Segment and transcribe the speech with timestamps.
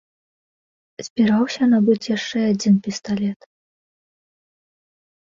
[1.07, 3.39] Збіраўся набыць яшчэ адзін пісталет.